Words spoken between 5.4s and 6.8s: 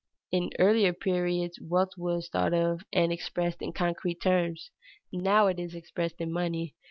it is expressed in money.